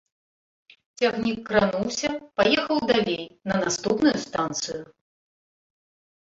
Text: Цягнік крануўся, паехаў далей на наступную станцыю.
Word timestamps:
Цягнік 1.01 1.39
крануўся, 1.49 2.09
паехаў 2.41 2.79
далей 2.93 3.23
на 3.53 3.61
наступную 3.65 4.15
станцыю. 4.25 4.81